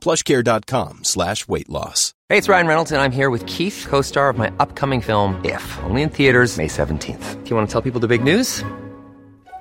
[0.00, 2.14] plushcare.com slash weight loss.
[2.28, 5.40] Hey, it's Ryan Reynolds, and I'm here with Keith, co star of my upcoming film,
[5.44, 7.44] If, only in theaters, May 17th.
[7.44, 8.64] Do you want to tell people the big news?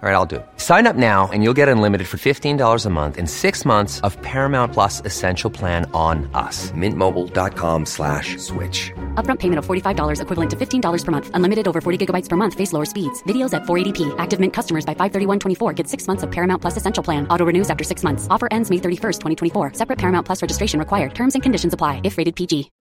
[0.01, 0.41] All right, I'll do.
[0.55, 4.15] Sign up now and you'll get unlimited for $15 a month and six months of
[4.21, 6.71] Paramount Plus Essential Plan on us.
[6.71, 8.93] Mintmobile.com slash switch.
[9.19, 11.29] Upfront payment of $45 equivalent to $15 per month.
[11.33, 12.53] Unlimited over 40 gigabytes per month.
[12.53, 13.21] Face lower speeds.
[13.23, 14.15] Videos at 480p.
[14.17, 17.27] Active Mint customers by 531.24 get six months of Paramount Plus Essential Plan.
[17.27, 18.25] Auto renews after six months.
[18.29, 19.73] Offer ends May 31st, 2024.
[19.73, 21.13] Separate Paramount Plus registration required.
[21.13, 22.71] Terms and conditions apply if rated PG.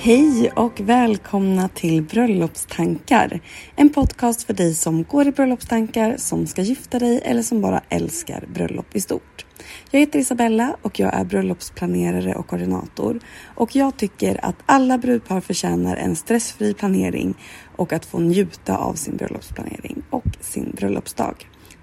[0.00, 3.40] Hej och välkomna till Bröllopstankar.
[3.76, 7.82] En podcast för dig som går i bröllopstankar, som ska gifta dig eller som bara
[7.88, 9.46] älskar bröllop i stort.
[9.90, 13.20] Jag heter Isabella och jag är bröllopsplanerare och koordinator.
[13.54, 17.34] Och jag tycker att alla brudpar förtjänar en stressfri planering
[17.76, 21.34] och att få njuta av sin bröllopsplanering och sin bröllopsdag.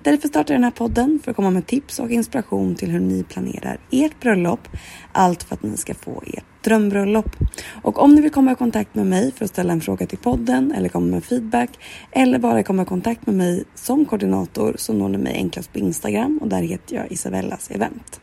[0.06, 3.00] Därför startar jag den här podden för att komma med tips och inspiration till hur
[3.00, 4.68] ni planerar ert bröllop.
[5.12, 7.36] Allt för att ni ska få ert drömbröllop.
[7.84, 10.18] Och om ni vill komma i kontakt med mig för att ställa en fråga till
[10.18, 11.70] podden eller komma med feedback
[12.12, 15.80] eller bara komma i kontakt med mig som koordinator så når ni mig enklast på
[15.80, 18.22] Instagram och där heter jag Isabellas event.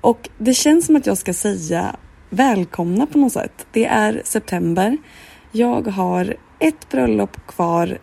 [0.00, 1.96] Och det känns som att jag ska säga
[2.30, 3.66] välkomna på något sätt.
[3.72, 4.96] Det är september.
[5.52, 7.98] Jag har ett bröllop kvar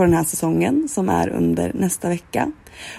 [0.00, 2.52] på den här säsongen som är under nästa vecka.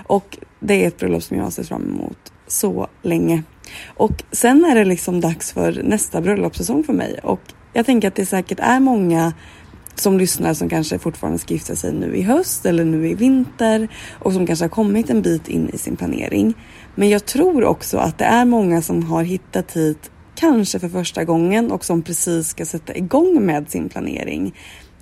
[0.07, 3.44] Och det är ett bröllop som jag har sett fram emot så länge.
[3.88, 7.40] Och sen är det liksom dags för nästa bröllopssäsong för mig och
[7.73, 9.34] jag tänker att det säkert är många
[9.95, 13.88] som lyssnar som kanske fortfarande ska gifta sig nu i höst eller nu i vinter
[14.19, 16.53] och som kanske har kommit en bit in i sin planering.
[16.95, 21.23] Men jag tror också att det är många som har hittat hit kanske för första
[21.23, 24.53] gången och som precis ska sätta igång med sin planering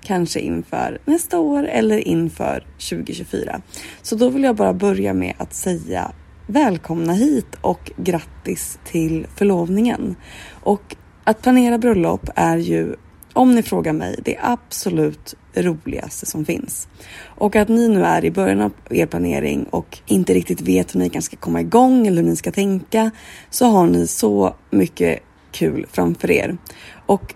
[0.02, 3.60] kanske inför nästa år eller inför 2024.
[4.02, 6.12] Så då vill jag bara börja med att säga
[6.46, 10.16] välkomna hit och grattis till förlovningen.
[10.62, 12.94] Och att planera bröllop är ju,
[13.32, 16.88] om ni frågar mig, det absolut roligaste som finns.
[17.22, 21.00] Och att ni nu är i början av er planering och inte riktigt vet hur
[21.00, 23.10] ni kanske ska komma igång eller hur ni ska tänka
[23.50, 25.18] så har ni så mycket
[25.52, 26.58] kul framför er.
[27.06, 27.34] Och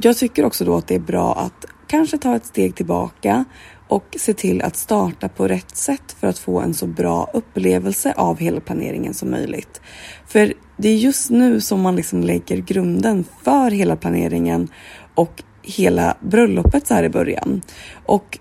[0.00, 3.44] jag tycker också då att det är bra att kanske ta ett steg tillbaka
[3.88, 8.14] och se till att starta på rätt sätt för att få en så bra upplevelse
[8.16, 9.80] av hela planeringen som möjligt.
[10.26, 14.68] För det är just nu som man liksom lägger grunden för hela planeringen
[15.14, 17.62] och hela bröllopet så här i början.
[18.06, 18.38] Och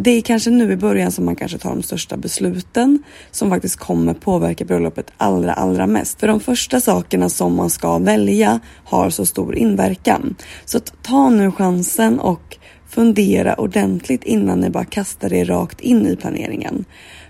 [0.00, 3.76] det är kanske nu i början som man kanske tar de största besluten som faktiskt
[3.76, 6.20] kommer påverka bröllopet allra, allra mest.
[6.20, 10.34] För de första sakerna som man ska välja har så stor inverkan.
[10.64, 12.56] Så ta nu chansen och
[12.88, 16.84] fundera ordentligt innan ni bara kastar er rakt in i planeringen.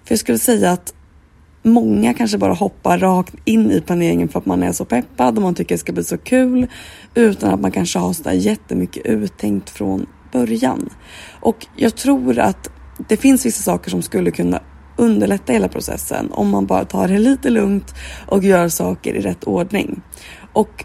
[0.05, 0.95] För jag skulle säga att
[1.62, 5.43] många kanske bara hoppar rakt in i planeringen för att man är så peppad och
[5.43, 6.67] man tycker det ska bli så kul
[7.15, 10.89] utan att man kanske har så jättemycket uttänkt från början.
[11.41, 12.70] Och jag tror att
[13.08, 14.61] det finns vissa saker som skulle kunna
[14.97, 17.94] underlätta hela processen om man bara tar det lite lugnt
[18.26, 20.03] och gör saker i rätt ordning.
[20.53, 20.85] Och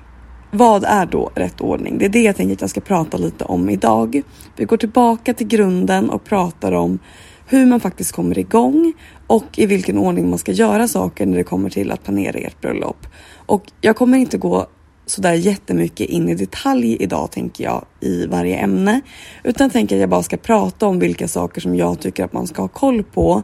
[0.51, 1.97] vad är då rätt ordning?
[1.97, 4.21] Det är det jag tänker att jag ska prata lite om idag.
[4.55, 6.99] Vi går tillbaka till grunden och pratar om
[7.47, 8.93] hur man faktiskt kommer igång
[9.27, 12.61] och i vilken ordning man ska göra saker när det kommer till att planera ert
[12.61, 13.07] bröllop.
[13.45, 14.67] Och jag kommer inte gå
[15.05, 19.01] sådär jättemycket in i detalj idag tänker jag i varje ämne
[19.43, 22.47] utan tänker att jag bara ska prata om vilka saker som jag tycker att man
[22.47, 23.41] ska ha koll på.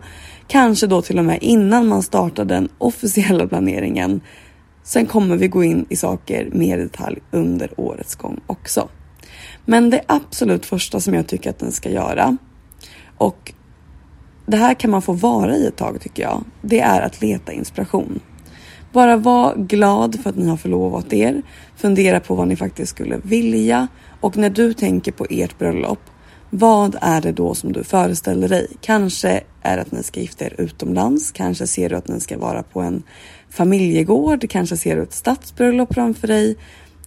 [0.47, 4.21] Kanske då till och med innan man startar den officiella planeringen
[4.89, 8.89] Sen kommer vi gå in i saker mer i detalj under årets gång också.
[9.65, 12.37] Men det absolut första som jag tycker att den ska göra
[13.17, 13.53] och
[14.45, 16.43] det här kan man få vara i ett tag tycker jag.
[16.61, 18.19] Det är att leta inspiration.
[18.91, 21.41] Bara var glad för att ni har förlovat er.
[21.75, 23.87] Fundera på vad ni faktiskt skulle vilja
[24.21, 25.99] och när du tänker på ert bröllop,
[26.49, 28.67] vad är det då som du föreställer dig?
[28.81, 31.31] Kanske är det att ni ska gifta er utomlands.
[31.31, 33.03] Kanske ser du att ni ska vara på en
[33.49, 34.49] familjegård.
[34.49, 36.57] Kanske ser du ett stadsbröllop framför dig.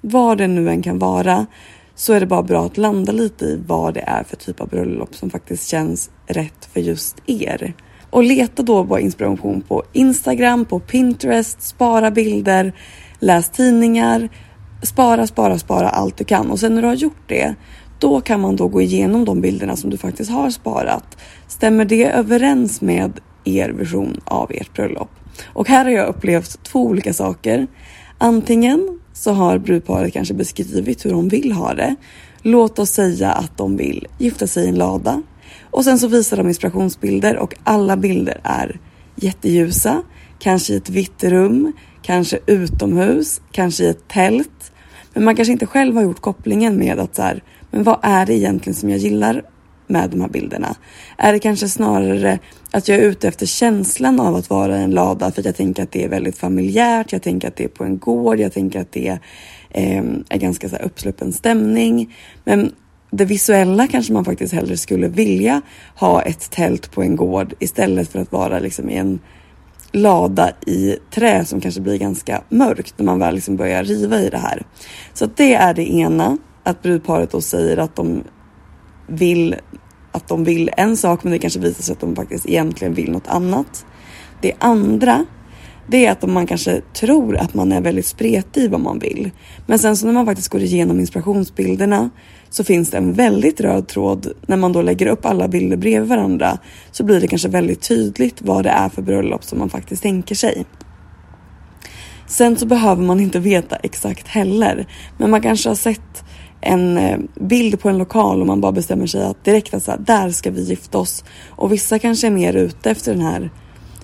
[0.00, 1.46] Vad det nu än kan vara
[1.94, 4.68] så är det bara bra att landa lite i vad det är för typ av
[4.68, 7.74] bröllop som faktiskt känns rätt för just er.
[8.12, 12.72] Och leta då på inspiration på Instagram, på Pinterest, spara bilder,
[13.18, 14.28] läs tidningar,
[14.82, 17.54] spara, spara, spara allt du kan och sen när du har gjort det
[17.98, 21.18] då kan man då gå igenom de bilderna som du faktiskt har sparat.
[21.48, 25.10] Stämmer det överens med er vision av ert bröllop?
[25.44, 27.66] Och här har jag upplevt två olika saker.
[28.18, 31.96] Antingen så har brudparet kanske beskrivit hur de vill ha det.
[32.42, 35.22] Låt oss säga att de vill gifta sig i en lada
[35.70, 38.80] och sen så visar de inspirationsbilder och alla bilder är
[39.14, 40.02] jätteljusa,
[40.38, 41.72] kanske i ett vitt rum,
[42.02, 44.72] kanske utomhus, kanske i ett tält.
[45.14, 48.26] Men man kanske inte själv har gjort kopplingen med att så här, men vad är
[48.26, 49.42] det egentligen som jag gillar
[49.86, 50.76] med de här bilderna?
[51.16, 52.38] Är det kanske snarare
[52.70, 55.56] att jag är ute efter känslan av att vara i en lada för att jag
[55.56, 58.52] tänker att det är väldigt familjärt, jag tänker att det är på en gård, jag
[58.52, 59.18] tänker att det
[59.70, 62.16] eh, är ganska så här uppsluppen stämning.
[62.44, 62.72] Men
[63.14, 65.62] det visuella kanske man faktiskt hellre skulle vilja
[65.94, 69.20] ha ett tält på en gård istället för att vara liksom i en
[69.92, 74.28] lada i trä som kanske blir ganska mörkt när man väl liksom börjar riva i
[74.28, 74.62] det här.
[75.14, 78.24] Så det är det ena, att brudparet då säger att de
[79.06, 79.56] vill
[80.12, 83.12] att de vill en sak men det kanske visar sig att de faktiskt egentligen vill
[83.12, 83.86] något annat.
[84.40, 85.24] Det andra
[85.86, 89.30] det är att man kanske tror att man är väldigt spretig i vad man vill.
[89.66, 92.10] Men sen så när man faktiskt går igenom inspirationsbilderna
[92.50, 94.32] så finns det en väldigt röd tråd.
[94.46, 96.58] När man då lägger upp alla bilder bredvid varandra
[96.90, 100.34] så blir det kanske väldigt tydligt vad det är för bröllop som man faktiskt tänker
[100.34, 100.64] sig.
[102.26, 104.86] Sen så behöver man inte veta exakt heller,
[105.18, 106.24] men man kanske har sett
[106.60, 109.90] en eh, bild på en lokal och man bara bestämmer sig att direkt att så
[109.90, 111.24] här, där ska vi gifta oss.
[111.48, 113.50] Och vissa kanske är mer ute efter den här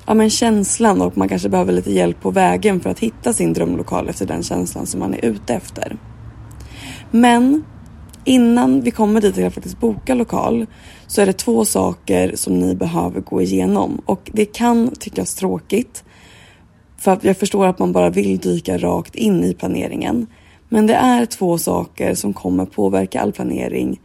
[0.08, 3.52] ja, men känslan och man kanske behöver lite hjälp på vägen för att hitta sin
[3.52, 5.96] drömlokal efter den känslan som man är ute efter.
[7.10, 7.64] Men
[8.24, 10.66] innan vi kommer dit till att faktiskt boka lokal
[11.06, 16.04] så är det två saker som ni behöver gå igenom och det kan tyckas tråkigt
[16.96, 20.26] för att jag förstår att man bara vill dyka rakt in i planeringen.
[20.68, 24.00] Men det är två saker som kommer påverka all planering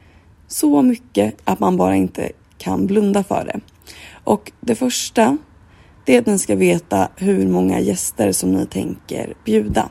[0.47, 3.59] så mycket att man bara inte kan blunda för det.
[4.23, 5.37] Och det första
[6.05, 9.89] det är att ni ska veta hur många gäster som ni tänker bjuda.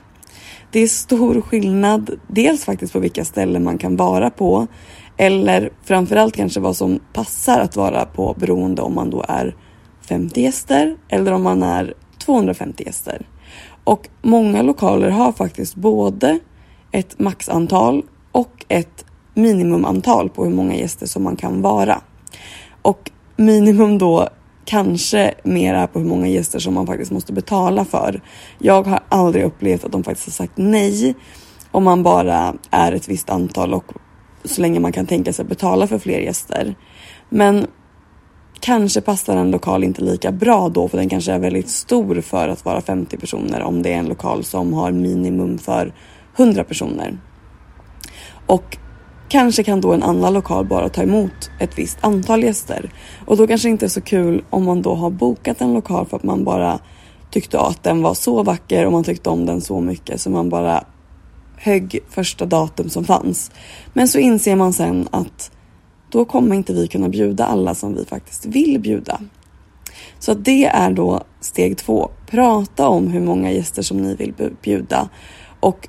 [0.70, 4.66] Det är stor skillnad, dels faktiskt på vilka ställen man kan vara på
[5.16, 9.56] eller framförallt kanske vad som passar att vara på beroende om man då är
[10.08, 13.26] 50 gäster eller om man är 250 gäster.
[13.84, 16.38] Och många lokaler har faktiskt både
[16.92, 19.04] ett maxantal och ett
[19.34, 22.00] minimumantal på hur många gäster som man kan vara.
[22.82, 24.28] Och minimum då
[24.72, 28.22] kanske mera på hur många gäster som man faktiskt måste betala för.
[28.58, 31.14] Jag har aldrig upplevt att de faktiskt har sagt nej
[31.70, 33.84] om man bara är ett visst antal och
[34.44, 36.74] så länge man kan tänka sig betala för fler gäster.
[37.28, 37.66] Men
[38.60, 42.48] kanske passar en lokal inte lika bra då för den kanske är väldigt stor för
[42.48, 45.94] att vara 50 personer om det är en lokal som har minimum för
[46.36, 47.18] 100 personer.
[48.46, 48.78] Och
[49.32, 52.92] Kanske kan då en annan lokal bara ta emot ett visst antal gäster
[53.26, 56.06] och då kanske det inte är så kul om man då har bokat en lokal
[56.06, 56.78] för att man bara
[57.30, 60.48] tyckte att den var så vacker och man tyckte om den så mycket så man
[60.48, 60.84] bara
[61.56, 63.50] högg första datum som fanns.
[63.92, 65.50] Men så inser man sen att
[66.10, 69.20] då kommer inte vi kunna bjuda alla som vi faktiskt vill bjuda.
[70.18, 72.10] Så det är då steg två.
[72.26, 75.08] Prata om hur många gäster som ni vill bjuda
[75.60, 75.88] och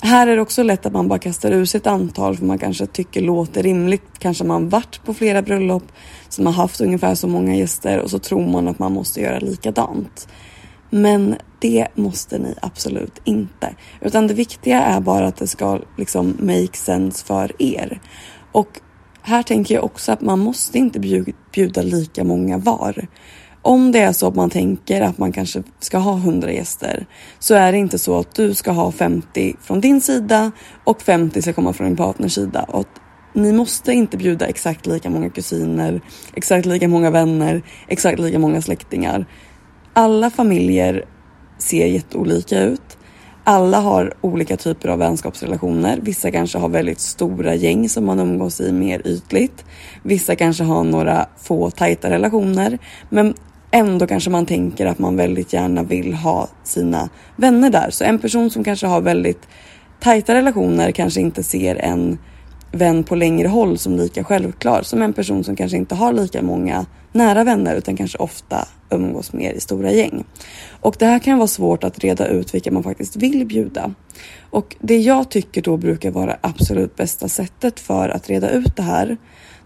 [0.00, 2.58] här är det också lätt att man bara kastar ur sig ett antal för man
[2.58, 4.18] kanske tycker låter rimligt.
[4.18, 5.82] Kanske man varit på flera bröllop
[6.28, 9.38] som har haft ungefär så många gäster och så tror man att man måste göra
[9.38, 10.28] likadant.
[10.90, 13.74] Men det måste ni absolut inte.
[14.00, 18.00] Utan det viktiga är bara att det ska liksom make sense för er.
[18.52, 18.80] Och
[19.22, 21.00] här tänker jag också att man måste inte
[21.52, 23.08] bjuda lika många var.
[23.68, 27.06] Om det är så att man tänker att man kanske ska ha 100 gäster
[27.38, 30.52] så är det inte så att du ska ha 50 från din sida
[30.84, 32.62] och 50 ska komma från din partners sida.
[32.62, 32.86] Och
[33.32, 36.00] ni måste inte bjuda exakt lika många kusiner,
[36.34, 39.26] exakt lika många vänner, exakt lika många släktingar.
[39.92, 41.04] Alla familjer
[41.58, 42.98] ser jätteolika ut.
[43.44, 45.98] alla har olika typer av vänskapsrelationer.
[46.02, 49.64] Vissa kanske har väldigt stora gäng som man umgås i mer ytligt.
[50.02, 52.78] Vissa kanske har några få tajta relationer.
[53.10, 53.34] Men
[53.70, 57.90] ändå kanske man tänker att man väldigt gärna vill ha sina vänner där.
[57.90, 59.48] Så en person som kanske har väldigt
[60.00, 62.18] tajta relationer kanske inte ser en
[62.72, 66.42] vän på längre håll som lika självklar som en person som kanske inte har lika
[66.42, 70.24] många nära vänner utan kanske ofta umgås mer i stora gäng.
[70.80, 73.94] Och det här kan vara svårt att reda ut vilka man faktiskt vill bjuda.
[74.50, 78.82] Och det jag tycker då brukar vara absolut bästa sättet för att reda ut det
[78.82, 79.16] här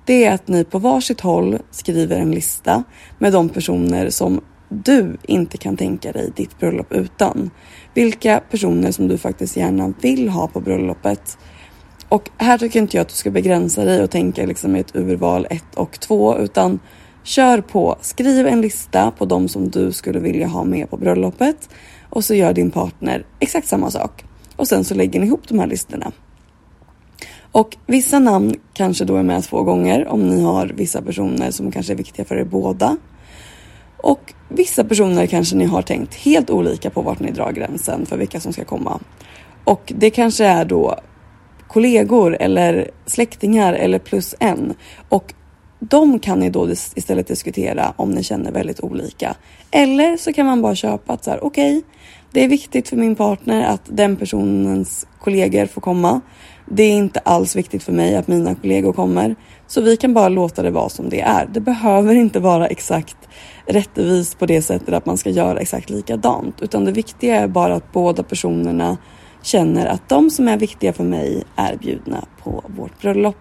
[0.04, 2.84] det är att ni på varsitt håll skriver en lista
[3.18, 7.50] med de personer som du inte kan tänka dig ditt bröllop utan.
[7.94, 11.38] Vilka personer som du faktiskt gärna vill ha på bröllopet.
[12.08, 15.46] Och här tycker inte jag att du ska begränsa dig och tänka liksom ett urval
[15.50, 16.80] 1 och 2 utan
[17.22, 17.96] kör på.
[18.00, 21.68] Skriv en lista på de som du skulle vilja ha med på bröllopet
[22.10, 24.24] och så gör din partner exakt samma sak.
[24.56, 26.12] Och sen så lägger ni ihop de här listorna.
[27.52, 31.72] Och vissa namn kanske då är med två gånger om ni har vissa personer som
[31.72, 32.96] kanske är viktiga för er båda.
[33.96, 38.16] Och vissa personer kanske ni har tänkt helt olika på vart ni drar gränsen för
[38.16, 39.00] vilka som ska komma.
[39.64, 41.00] Och det kanske är då
[41.68, 44.74] kollegor eller släktingar eller plus en.
[45.08, 45.34] Och
[45.78, 49.36] de kan ni då istället diskutera om ni känner väldigt olika.
[49.70, 51.90] Eller så kan man bara köpa att så här, okej, okay,
[52.32, 56.20] det är viktigt för min partner att den personens kollegor får komma.
[56.70, 59.36] Det är inte alls viktigt för mig att mina kollegor kommer,
[59.66, 61.46] så vi kan bara låta det vara som det är.
[61.46, 63.16] Det behöver inte vara exakt
[63.66, 67.74] rättvist på det sättet att man ska göra exakt likadant, utan det viktiga är bara
[67.74, 68.96] att båda personerna
[69.42, 73.36] känner att de som är viktiga för mig är bjudna på vårt bröllop.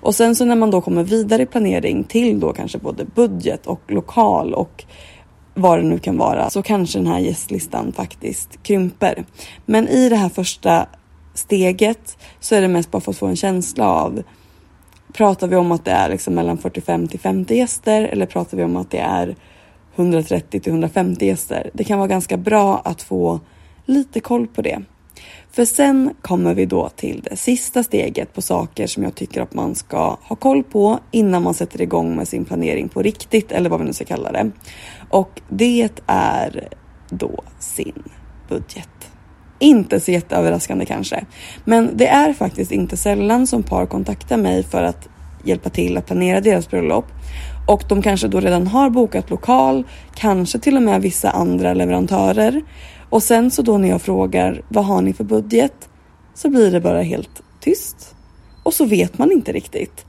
[0.00, 3.66] Och sen så när man då kommer vidare i planering till då kanske både budget
[3.66, 4.84] och lokal och
[5.54, 9.24] vad det nu kan vara så kanske den här gästlistan faktiskt krymper.
[9.66, 10.86] Men i det här första
[11.34, 14.22] steget så är det mest bara för att få en känsla av
[15.12, 18.64] pratar vi om att det är liksom mellan 45 till 50 gäster eller pratar vi
[18.64, 19.36] om att det är
[19.96, 21.70] 130 till 150 gäster?
[21.72, 23.40] Det kan vara ganska bra att få
[23.86, 24.82] lite koll på det.
[25.50, 29.54] För sen kommer vi då till det sista steget på saker som jag tycker att
[29.54, 33.70] man ska ha koll på innan man sätter igång med sin planering på riktigt eller
[33.70, 34.50] vad vi nu ska kalla det.
[35.10, 36.68] Och det är
[37.10, 38.02] då sin
[38.48, 38.88] budget.
[39.58, 41.24] Inte så jätteöverraskande kanske,
[41.64, 45.08] men det är faktiskt inte sällan som par kontaktar mig för att
[45.44, 47.06] hjälpa till att planera deras bröllop
[47.66, 52.62] och de kanske då redan har bokat lokal, kanske till och med vissa andra leverantörer
[53.12, 55.88] och sen så då när jag frågar vad har ni för budget
[56.34, 58.14] så blir det bara helt tyst
[58.62, 60.06] och så vet man inte riktigt.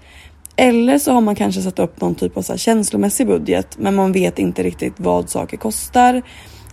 [0.55, 4.11] Eller så har man kanske satt upp någon typ av så känslomässig budget men man
[4.11, 6.21] vet inte riktigt vad saker kostar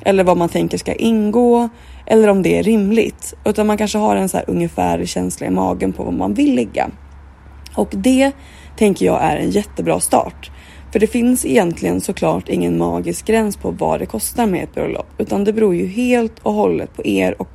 [0.02, 1.68] eller vad man tänker ska ingå
[2.06, 3.34] eller om det är rimligt.
[3.44, 6.54] Utan man kanske har en så här ungefär känsla i magen på vad man vill
[6.54, 6.90] ligga.
[7.75, 8.32] Och det
[8.76, 10.50] tänker jag är en jättebra start.
[10.92, 15.06] För det finns egentligen såklart ingen magisk gräns på vad det kostar med ett bröllop,
[15.18, 17.49] utan det beror ju helt och hållet på er och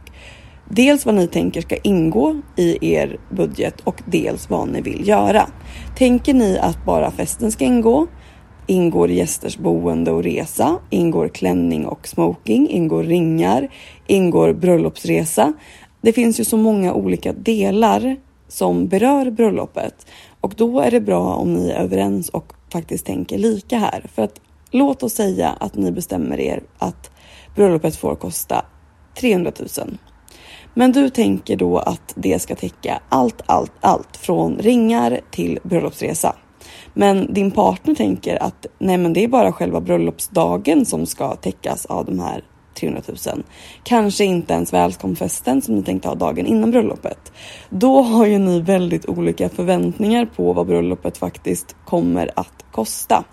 [0.70, 5.48] dels vad ni tänker ska ingå i er budget och dels vad ni vill göra.
[5.98, 8.08] Tänker ni att bara festen ska ingå?
[8.68, 10.80] Ingår gästers boende och resa?
[10.90, 12.70] Ingår klänning och smoking?
[12.70, 13.70] Ingår ringar?
[14.08, 15.54] Ingår bröllopsresa?
[16.02, 18.16] Det finns ju så många olika delar
[18.48, 20.08] som berör bröllopet
[20.42, 24.06] och då är det bra om ni är överens och faktiskt tänker lika här.
[24.14, 24.42] För att
[24.72, 27.12] låt oss säga att ni bestämmer er att
[27.56, 28.66] bröllopet får kosta
[29.20, 29.98] 300 000.
[30.74, 36.36] Men du tänker då att det ska täcka allt, allt, allt från ringar till bröllopsresa.
[36.94, 41.86] Men din partner tänker att nej, men det är bara själva bröllopsdagen som ska täckas
[41.86, 42.44] av de här
[42.76, 43.44] 300 000.
[43.84, 47.32] Kanske inte ens välkomstfesten som ni tänkte ha dagen innan bröllopet.
[47.70, 53.24] Då har ju ni väldigt olika förväntningar på vad bröllopet faktiskt kommer att kosta.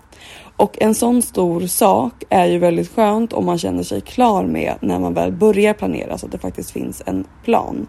[0.57, 4.75] Och en sån stor sak är ju väldigt skönt om man känner sig klar med
[4.81, 7.87] när man väl börjar planera så att det faktiskt finns en plan.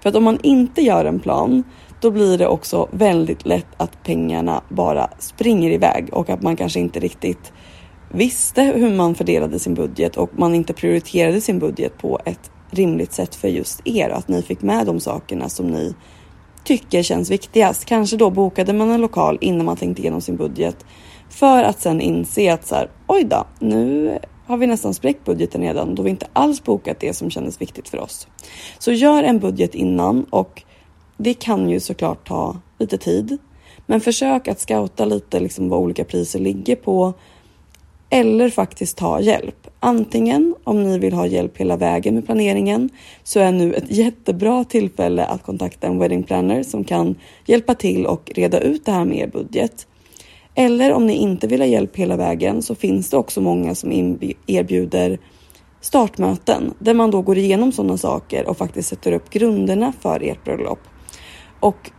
[0.00, 1.64] För att om man inte gör en plan
[2.00, 6.80] då blir det också väldigt lätt att pengarna bara springer iväg och att man kanske
[6.80, 7.52] inte riktigt
[8.12, 13.12] visste hur man fördelade sin budget och man inte prioriterade sin budget på ett rimligt
[13.12, 14.08] sätt för just er.
[14.08, 15.94] Att ni fick med de sakerna som ni
[16.64, 17.84] tycker känns viktigast.
[17.84, 20.84] Kanske då bokade man en lokal innan man tänkte igenom sin budget
[21.30, 25.60] för att sen inse att så här, oj då, nu har vi nästan spräckt budgeten
[25.60, 28.26] redan då vi inte alls bokat det som kändes viktigt för oss.
[28.78, 30.62] Så gör en budget innan och
[31.16, 33.38] det kan ju såklart ta lite tid.
[33.86, 37.14] Men försök att scouta lite liksom vad olika priser ligger på
[38.12, 39.66] eller faktiskt ta hjälp.
[39.80, 42.90] Antingen om ni vill ha hjälp hela vägen med planeringen
[43.22, 47.14] så är nu ett jättebra tillfälle att kontakta en wedding planner som kan
[47.46, 49.86] hjälpa till och reda ut det här med er budget.
[50.54, 54.18] Eller om ni inte vill ha hjälp hela vägen så finns det också många som
[54.46, 55.18] erbjuder
[55.80, 60.44] startmöten där man då går igenom sådana saker och faktiskt sätter upp grunderna för ert
[60.44, 60.80] bröllop.
[61.60, 61.90] Och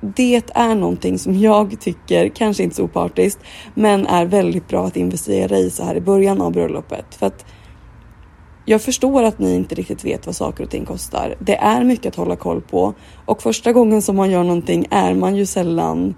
[0.00, 3.40] det är någonting som jag tycker, kanske inte så opartiskt,
[3.74, 7.14] men är väldigt bra att investera i så här i början av bröllopet.
[7.14, 7.46] För att
[8.64, 11.34] jag förstår att ni inte riktigt vet vad saker och ting kostar.
[11.38, 12.94] Det är mycket att hålla koll på
[13.26, 16.14] och första gången som man gör någonting är man ju sällan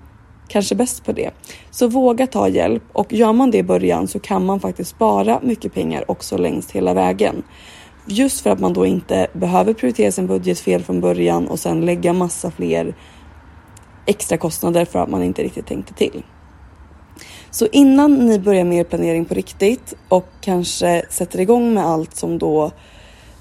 [0.48, 1.30] kanske bäst på det.
[1.70, 5.40] Så våga ta hjälp och gör man det i början så kan man faktiskt spara
[5.42, 7.42] mycket pengar också längs hela vägen.
[8.06, 11.80] Just för att man då inte behöver prioritera sin budget fel från början och sen
[11.80, 12.94] lägga massa fler
[14.08, 16.22] extra kostnader för att man inte riktigt tänkte till.
[17.50, 22.16] Så innan ni börjar med er planering på riktigt och kanske sätter igång med allt
[22.16, 22.70] som då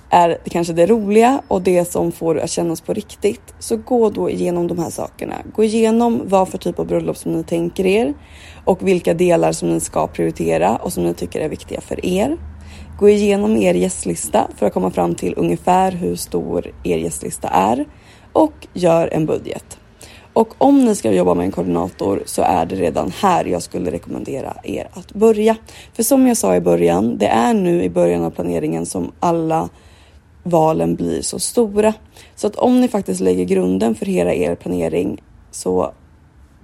[0.10, 3.54] är kanske det roliga och det som får att kännas på riktigt.
[3.60, 5.36] Så gå då igenom de här sakerna.
[5.54, 8.14] Gå igenom vad för typ av bröllop som ni tänker er
[8.66, 12.38] och vilka delar som ni ska prioritera och som ni tycker är viktiga för er.
[13.00, 17.86] Gå igenom er gästlista för att komma fram till ungefär hur stor er gästlista är
[18.34, 19.80] och gör en budget.
[20.38, 23.92] Och om ni ska jobba med en koordinator så är det redan här jag skulle
[23.92, 25.56] rekommendera er att börja.
[25.94, 29.70] För som jag sa i början, det är nu i början av planeringen som alla
[30.44, 31.94] valen blir så stora.
[32.36, 35.92] Så att om ni faktiskt lägger grunden för hela er planering så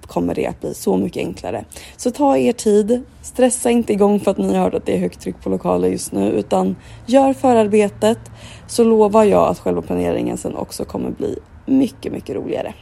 [0.06, 1.64] kommer det att bli så mycket enklare.
[1.96, 5.00] Så ta er tid, stressa inte igång för att ni har hört att det är
[5.00, 6.76] högt tryck på lokaler just nu utan
[7.06, 8.18] gör förarbetet
[8.66, 12.74] så lovar jag att själva planeringen sen också kommer bli mycket, mycket roligare.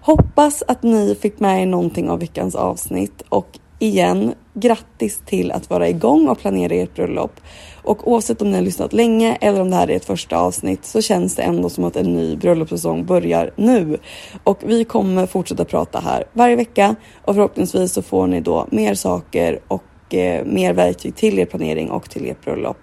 [0.00, 5.70] Hoppas att ni fick med er någonting av veckans avsnitt och igen, grattis till att
[5.70, 7.40] vara igång och planera ert bröllop.
[7.82, 10.84] Och oavsett om ni har lyssnat länge eller om det här är ett första avsnitt
[10.84, 13.98] så känns det ändå som att en ny bröllopssäsong börjar nu.
[14.44, 18.94] Och vi kommer fortsätta prata här varje vecka och förhoppningsvis så får ni då mer
[18.94, 22.78] saker och eh, mer verktyg till er planering och till ert bröllop.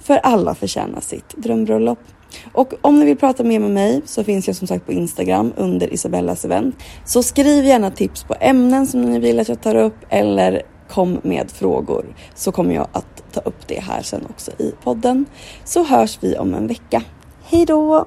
[0.00, 1.98] För alla förtjänar sitt drömbröllop.
[2.52, 5.52] Och om ni vill prata mer med mig så finns jag som sagt på Instagram
[5.56, 6.74] under Isabellas event.
[7.04, 11.20] Så skriv gärna tips på ämnen som ni vill att jag tar upp eller kom
[11.22, 15.26] med frågor så kommer jag att ta upp det här sen också i podden.
[15.64, 17.02] Så hörs vi om en vecka.
[17.44, 18.06] Hej då!